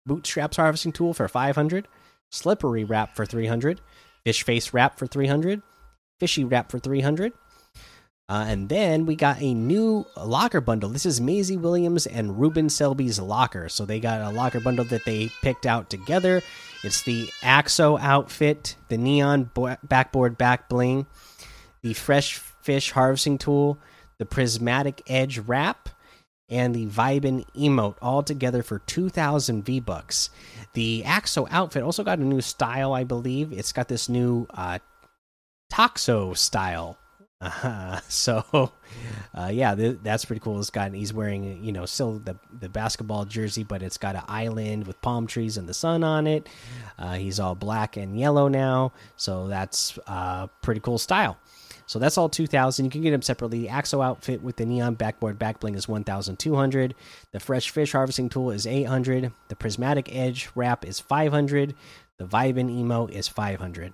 Bootstraps 0.06 0.58
Harvesting 0.58 0.92
Tool 0.92 1.14
for 1.14 1.30
500, 1.30 1.88
Slippery 2.30 2.84
Wrap 2.84 3.16
for 3.16 3.26
300, 3.26 3.80
Fish 4.24 4.44
Face 4.44 4.74
Wrap 4.74 4.98
for 4.98 5.08
300, 5.08 5.62
Fishy 6.20 6.44
Wrap 6.44 6.72
for 6.72 6.80
300. 6.80 7.34
Uh, 8.30 8.46
and 8.48 8.70
then 8.70 9.06
we 9.06 9.14
got 9.14 9.42
a 9.42 9.54
new 9.54 10.06
locker 10.16 10.62
bundle. 10.62 10.90
This 10.90 11.06
is 11.06 11.20
Maisie 11.20 11.58
Williams 11.58 12.08
and 12.08 12.40
Reuben 12.40 12.70
Selby's 12.70 13.20
locker. 13.20 13.68
So 13.68 13.84
they 13.84 14.00
got 14.00 14.22
a 14.22 14.30
locker 14.30 14.62
bundle 14.62 14.86
that 14.86 15.04
they 15.04 15.30
picked 15.42 15.66
out 15.66 15.90
together. 15.90 16.42
It's 16.82 17.04
the 17.04 17.28
Axo 17.42 18.00
outfit, 18.00 18.78
the 18.88 18.98
neon 18.98 19.52
backboard 19.84 20.38
back 20.38 20.70
bling, 20.70 21.08
the 21.82 21.94
fresh 21.94 22.38
fish 22.38 22.92
harvesting 22.92 23.38
tool, 23.38 23.78
the 24.18 24.26
prismatic 24.26 25.02
edge 25.08 25.40
wrap, 25.40 25.90
and 26.52 26.76
the 26.76 26.86
Vibin 26.86 27.46
emote 27.56 27.96
all 28.02 28.22
together 28.22 28.62
for 28.62 28.80
2,000 28.80 29.64
V 29.64 29.80
bucks. 29.80 30.30
The 30.74 31.04
Axo 31.06 31.48
outfit 31.50 31.82
also 31.82 32.04
got 32.04 32.20
a 32.20 32.24
new 32.24 32.42
style, 32.42 32.94
I 32.94 33.06
believe. 33.06 33.54
It's 33.54 33.72
got 33.72 33.88
this 33.88 34.10
new 34.10 34.46
uh, 34.54 34.80
Toxo 35.72 36.38
style. 36.38 36.98
Uh, 37.44 38.00
so, 38.08 38.72
uh, 39.34 39.50
yeah, 39.52 39.74
th 39.74 39.98
that's 40.04 40.26
pretty 40.26 40.40
cool. 40.40 40.60
This 40.60 40.70
guy, 40.70 40.92
he's 40.92 41.12
wearing, 41.12 41.64
you 41.64 41.72
know, 41.72 41.88
still 41.88 42.20
the 42.20 42.38
the 42.60 42.70
basketball 42.70 43.26
jersey, 43.26 43.64
but 43.64 43.82
it's 43.82 43.98
got 43.98 44.16
an 44.16 44.22
island 44.28 44.86
with 44.86 45.02
palm 45.02 45.26
trees 45.26 45.58
and 45.58 45.68
the 45.68 45.74
sun 45.74 46.04
on 46.04 46.28
it. 46.28 46.48
Uh, 47.00 47.14
he's 47.14 47.40
all 47.40 47.56
black 47.56 47.98
and 47.98 48.20
yellow 48.20 48.48
now, 48.48 48.94
so 49.16 49.48
that's 49.48 49.98
uh, 50.06 50.46
pretty 50.62 50.82
cool 50.82 51.00
style. 51.00 51.40
So 51.92 52.00
that's 52.00 52.18
all 52.18 52.30
2000. 52.30 52.86
You 52.86 52.90
can 52.90 53.02
get 53.02 53.12
them 53.12 53.22
separately. 53.22 53.64
The 53.64 53.68
Axo 53.68 54.02
outfit 54.02 54.42
with 54.42 54.56
the 54.56 54.66
neon 54.66 54.96
backboard 54.96 55.38
backbling 55.38 55.76
is 55.76 55.90
1200. 55.90 56.96
The 57.34 57.40
fresh 57.42 57.70
fish 57.70 57.92
harvesting 57.92 58.30
tool 58.30 58.52
is 58.52 58.66
800. 58.66 59.34
The 59.50 59.56
prismatic 59.58 60.08
edge 60.16 60.50
wrap 60.56 60.86
is 60.86 61.02
500. 61.02 61.76
The 62.18 62.24
Vibin 62.24 62.72
emo 62.72 63.08
is 63.08 63.28
500. 63.28 63.94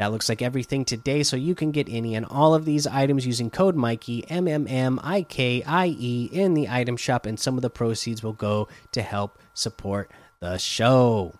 That 0.00 0.10
looks 0.10 0.28
like 0.28 0.42
everything 0.42 0.84
today, 0.84 1.22
so 1.22 1.36
you 1.36 1.54
can 1.54 1.70
get 1.70 1.88
any 1.88 2.16
and 2.16 2.26
all 2.26 2.56
of 2.56 2.64
these 2.64 2.88
items 2.88 3.24
using 3.24 3.50
code 3.50 3.76
Mikey 3.76 4.28
M 4.28 4.48
M 4.48 4.66
M 4.66 4.98
I 5.00 5.22
K 5.22 5.62
I 5.62 5.94
E 5.96 6.28
in 6.32 6.54
the 6.54 6.68
item 6.68 6.96
shop, 6.96 7.24
and 7.24 7.38
some 7.38 7.54
of 7.54 7.62
the 7.62 7.70
proceeds 7.70 8.24
will 8.24 8.32
go 8.32 8.66
to 8.90 9.00
help 9.00 9.38
support 9.54 10.10
the 10.40 10.58
show. 10.58 11.38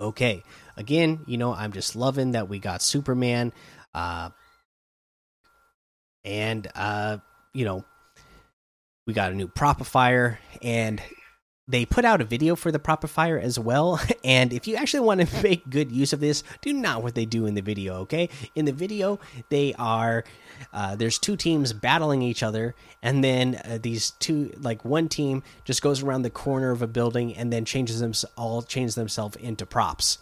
Okay, 0.00 0.42
again, 0.76 1.20
you 1.28 1.38
know 1.38 1.54
I'm 1.54 1.70
just 1.70 1.94
loving 1.94 2.32
that 2.32 2.48
we 2.48 2.58
got 2.58 2.82
Superman. 2.82 3.52
Uh, 3.94 4.30
and 6.26 6.66
uh, 6.74 7.18
you 7.54 7.64
know, 7.64 7.84
we 9.06 9.14
got 9.14 9.32
a 9.32 9.34
new 9.34 9.48
propifier, 9.48 10.36
and 10.60 11.00
they 11.68 11.84
put 11.86 12.04
out 12.04 12.20
a 12.20 12.24
video 12.24 12.54
for 12.54 12.70
the 12.70 12.78
propifier 12.78 13.40
as 13.40 13.58
well. 13.58 14.00
And 14.24 14.52
if 14.52 14.66
you 14.66 14.74
actually 14.74 15.00
want 15.06 15.20
to 15.20 15.42
make 15.44 15.70
good 15.70 15.92
use 15.92 16.12
of 16.12 16.18
this, 16.18 16.42
do 16.60 16.72
not 16.72 17.04
what 17.04 17.14
they 17.14 17.26
do 17.26 17.46
in 17.46 17.54
the 17.54 17.62
video. 17.62 18.00
Okay, 18.00 18.28
in 18.56 18.64
the 18.64 18.72
video 18.72 19.20
they 19.50 19.72
are 19.78 20.24
uh, 20.72 20.96
there's 20.96 21.18
two 21.18 21.36
teams 21.36 21.72
battling 21.72 22.22
each 22.22 22.42
other, 22.42 22.74
and 23.04 23.22
then 23.22 23.60
uh, 23.64 23.78
these 23.80 24.10
two 24.18 24.52
like 24.58 24.84
one 24.84 25.08
team 25.08 25.44
just 25.64 25.80
goes 25.80 26.02
around 26.02 26.22
the 26.22 26.30
corner 26.30 26.72
of 26.72 26.82
a 26.82 26.88
building 26.88 27.36
and 27.36 27.52
then 27.52 27.64
changes 27.64 28.00
them 28.00 28.12
all 28.36 28.62
change 28.62 28.96
themselves 28.96 29.36
into 29.36 29.64
props 29.64 30.18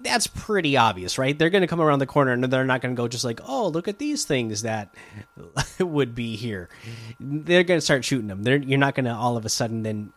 that's 0.00 0.26
pretty 0.26 0.76
obvious, 0.76 1.18
right? 1.18 1.38
They're 1.38 1.50
going 1.50 1.62
to 1.62 1.68
come 1.68 1.80
around 1.80 1.98
the 1.98 2.06
corner 2.06 2.32
and 2.32 2.44
they're 2.44 2.64
not 2.64 2.80
going 2.80 2.94
to 2.94 3.00
go 3.00 3.08
just 3.08 3.24
like, 3.24 3.40
oh, 3.46 3.68
look 3.68 3.88
at 3.88 3.98
these 3.98 4.24
things 4.24 4.62
that 4.62 4.94
would 5.78 6.14
be 6.14 6.36
here. 6.36 6.68
They're 7.20 7.64
going 7.64 7.78
to 7.78 7.84
start 7.84 8.04
shooting 8.04 8.28
them. 8.28 8.42
They're, 8.42 8.56
you're 8.56 8.78
not 8.78 8.94
going 8.94 9.04
to 9.04 9.14
all 9.14 9.36
of 9.36 9.44
a 9.44 9.48
sudden 9.48 9.82
then 9.82 10.12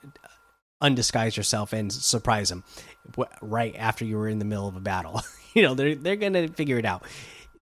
undisguise 0.81 1.36
yourself 1.36 1.74
and 1.74 1.91
surprise 1.91 2.50
them 2.50 2.63
right 3.41 3.75
after 3.77 4.05
you 4.05 4.17
were 4.17 4.27
in 4.27 4.39
the 4.39 4.45
middle 4.45 4.67
of 4.67 4.75
a 4.75 4.81
battle. 4.81 5.22
you 5.53 5.62
know, 5.62 5.74
they're 5.74 5.95
they're 5.95 6.15
going 6.15 6.34
to 6.34 6.48
figure 6.50 6.77
it 6.77 6.86
out. 6.86 7.03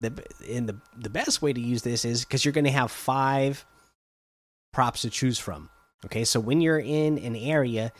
The 0.01 0.13
and 0.49 0.67
the 0.67 0.77
the 0.97 1.09
best 1.09 1.41
way 1.41 1.51
to 1.51 1.59
use 1.59 1.81
this 1.81 2.05
is 2.05 2.23
because 2.23 2.45
you're 2.45 2.53
going 2.53 2.65
to 2.65 2.71
have 2.71 2.91
five 2.91 3.65
props 4.71 5.01
to 5.01 5.09
choose 5.09 5.37
from. 5.37 5.69
Okay, 6.05 6.23
so 6.23 6.39
when 6.39 6.61
you're 6.61 6.79
in 6.79 7.17
an 7.17 7.35
area, 7.35 7.91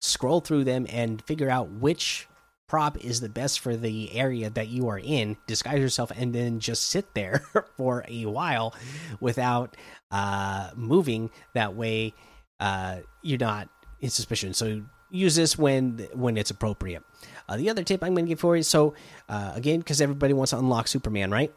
scroll 0.00 0.40
through 0.40 0.64
them 0.64 0.86
and 0.90 1.22
figure 1.22 1.48
out 1.48 1.70
which 1.70 2.28
prop 2.68 3.02
is 3.04 3.20
the 3.20 3.28
best 3.28 3.60
for 3.60 3.76
the 3.76 4.12
area 4.14 4.50
that 4.50 4.68
you 4.68 4.88
are 4.88 4.98
in 4.98 5.36
disguise 5.46 5.78
yourself 5.78 6.10
and 6.16 6.34
then 6.34 6.58
just 6.58 6.88
sit 6.90 7.14
there 7.14 7.44
for 7.76 8.04
a 8.08 8.26
while 8.26 8.74
without 9.20 9.76
uh 10.10 10.70
moving. 10.74 11.30
That 11.54 11.74
way 11.74 12.14
uh 12.60 12.98
you're 13.22 13.38
not 13.38 13.68
in 14.00 14.10
suspicion. 14.10 14.54
So 14.54 14.82
use 15.10 15.36
this 15.36 15.56
when 15.56 16.08
when 16.12 16.36
it's 16.36 16.50
appropriate. 16.50 17.02
Uh, 17.48 17.56
the 17.56 17.70
other 17.70 17.84
tip 17.84 18.02
i'm 18.02 18.12
going 18.12 18.24
to 18.24 18.28
give 18.28 18.40
for 18.40 18.56
you 18.56 18.62
so 18.64 18.92
uh, 19.28 19.52
again 19.54 19.78
because 19.78 20.00
everybody 20.00 20.32
wants 20.32 20.50
to 20.50 20.58
unlock 20.58 20.88
superman 20.88 21.30
right 21.30 21.52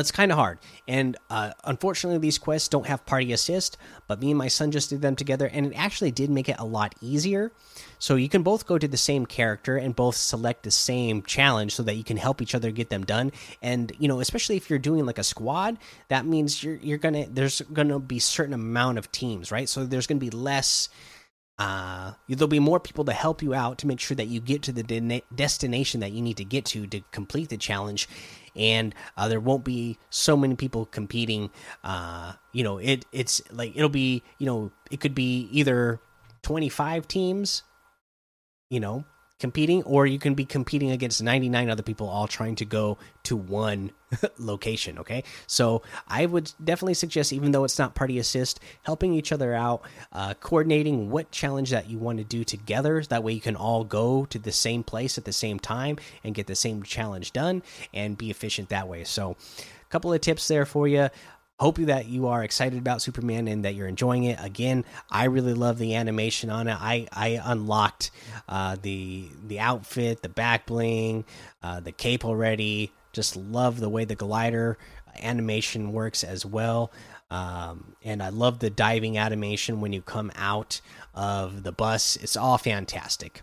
it's 0.00 0.10
kind 0.10 0.32
of 0.32 0.38
hard. 0.38 0.58
And 0.88 1.16
uh, 1.30 1.52
unfortunately, 1.64 2.18
these 2.18 2.38
quests 2.38 2.68
don't 2.68 2.86
have 2.86 3.06
party 3.06 3.32
assist, 3.32 3.76
but 4.08 4.20
me 4.20 4.30
and 4.30 4.38
my 4.38 4.48
son 4.48 4.70
just 4.70 4.90
did 4.90 5.02
them 5.02 5.16
together, 5.16 5.46
and 5.46 5.66
it 5.66 5.74
actually 5.74 6.10
did 6.10 6.30
make 6.30 6.48
it 6.48 6.56
a 6.58 6.64
lot 6.64 6.94
easier. 7.00 7.52
So 7.98 8.16
you 8.16 8.28
can 8.28 8.42
both 8.42 8.66
go 8.66 8.76
to 8.78 8.88
the 8.88 8.96
same 8.96 9.24
character 9.24 9.76
and 9.76 9.94
both 9.94 10.16
select 10.16 10.62
the 10.64 10.70
same 10.70 11.22
challenge 11.22 11.74
so 11.74 11.82
that 11.84 11.94
you 11.94 12.04
can 12.04 12.16
help 12.16 12.42
each 12.42 12.54
other 12.54 12.70
get 12.70 12.90
them 12.90 13.04
done. 13.04 13.32
And, 13.62 13.92
you 13.98 14.08
know, 14.08 14.20
especially 14.20 14.56
if 14.56 14.68
you're 14.68 14.78
doing 14.78 15.06
like 15.06 15.18
a 15.18 15.24
squad, 15.24 15.78
that 16.08 16.26
means 16.26 16.62
you're, 16.62 16.76
you're 16.76 16.98
gonna, 16.98 17.26
there's 17.28 17.60
gonna 17.72 17.98
be 17.98 18.18
certain 18.18 18.54
amount 18.54 18.98
of 18.98 19.10
teams, 19.12 19.52
right? 19.52 19.68
So 19.68 19.84
there's 19.84 20.06
gonna 20.06 20.20
be 20.20 20.30
less 20.30 20.88
uh, 21.56 22.12
there'll 22.28 22.48
be 22.48 22.58
more 22.58 22.80
people 22.80 23.04
to 23.04 23.12
help 23.12 23.40
you 23.40 23.54
out 23.54 23.78
to 23.78 23.86
make 23.86 24.00
sure 24.00 24.16
that 24.16 24.26
you 24.26 24.40
get 24.40 24.62
to 24.62 24.72
the 24.72 24.82
de 24.82 25.22
destination 25.34 26.00
that 26.00 26.10
you 26.10 26.20
need 26.20 26.36
to 26.36 26.44
get 26.44 26.64
to 26.64 26.86
to 26.88 27.00
complete 27.12 27.48
the 27.48 27.56
challenge 27.56 28.08
and 28.56 28.94
uh, 29.16 29.28
there 29.28 29.40
won't 29.40 29.64
be 29.64 29.98
so 30.10 30.36
many 30.36 30.54
people 30.54 30.86
competing 30.86 31.50
uh, 31.82 32.32
you 32.52 32.62
know 32.62 32.78
it 32.78 33.04
it's 33.12 33.42
like 33.50 33.76
it'll 33.76 33.88
be 33.88 34.22
you 34.38 34.46
know 34.46 34.70
it 34.90 35.00
could 35.00 35.14
be 35.14 35.48
either 35.50 36.00
25 36.42 37.08
teams 37.08 37.62
you 38.70 38.80
know 38.80 39.04
competing, 39.40 39.82
or 39.82 40.06
you 40.06 40.18
can 40.18 40.34
be 40.34 40.44
competing 40.44 40.90
against 40.90 41.22
99 41.22 41.68
other 41.68 41.82
people 41.82 42.08
all 42.08 42.26
trying 42.26 42.54
to 42.56 42.64
go 42.64 42.98
to 43.24 43.36
one 43.36 43.90
location. 44.38 44.98
Okay, 44.98 45.24
so 45.46 45.82
I 46.06 46.26
would 46.26 46.52
definitely 46.62 46.94
suggest, 46.94 47.32
even 47.32 47.52
though 47.52 47.64
it's 47.64 47.78
not 47.78 47.94
party 47.94 48.18
assist, 48.18 48.60
helping 48.82 49.14
each 49.14 49.32
other 49.32 49.54
out, 49.54 49.82
uh, 50.12 50.34
coordinating 50.34 51.10
what 51.10 51.30
challenge 51.30 51.70
that 51.70 51.90
you 51.90 51.98
want 51.98 52.18
to 52.18 52.24
do 52.24 52.44
together. 52.44 53.02
That 53.02 53.24
way, 53.24 53.32
you 53.32 53.40
can 53.40 53.56
all 53.56 53.84
go 53.84 54.24
to 54.26 54.38
the 54.38 54.52
same 54.52 54.82
place 54.84 55.18
at 55.18 55.24
the 55.24 55.32
same 55.32 55.58
time 55.58 55.98
and 56.22 56.34
get 56.34 56.46
the 56.46 56.54
same 56.54 56.82
challenge 56.82 57.32
done 57.32 57.62
and 57.92 58.16
be 58.16 58.30
efficient 58.30 58.68
that 58.68 58.88
way. 58.88 59.04
So, 59.04 59.36
a 59.58 59.90
couple 59.90 60.12
of 60.12 60.20
tips 60.20 60.48
there 60.48 60.66
for 60.66 60.88
you 60.88 61.08
hope 61.64 61.78
that 61.78 62.04
you 62.04 62.26
are 62.26 62.44
excited 62.44 62.78
about 62.78 63.00
superman 63.00 63.48
and 63.48 63.64
that 63.64 63.74
you're 63.74 63.88
enjoying 63.88 64.24
it. 64.24 64.38
Again 64.38 64.84
i 65.10 65.24
really 65.24 65.54
love 65.54 65.78
the 65.78 65.94
animation 65.94 66.50
on 66.50 66.68
it. 66.68 66.76
I 66.78 67.08
i 67.10 67.40
unlocked 67.42 68.10
uh, 68.46 68.76
the 68.82 69.30
the 69.46 69.60
outfit 69.60 70.20
the 70.20 70.28
back 70.28 70.66
bling 70.66 71.24
uh, 71.62 71.80
the 71.80 71.90
cape 71.90 72.22
already. 72.22 72.92
Just 73.14 73.34
love 73.34 73.80
the 73.80 73.88
way 73.88 74.04
the 74.04 74.14
glider 74.14 74.76
animation 75.18 75.92
works 75.92 76.22
as 76.22 76.44
well. 76.44 76.92
Um, 77.30 77.96
and 78.04 78.22
i 78.22 78.28
love 78.28 78.58
the 78.58 78.68
diving 78.68 79.16
animation 79.16 79.80
when 79.80 79.94
you 79.94 80.02
come 80.02 80.30
out 80.36 80.82
of 81.14 81.62
the 81.62 81.72
bus. 81.72 82.16
It's 82.16 82.36
all 82.36 82.58
fantastic 82.58 83.42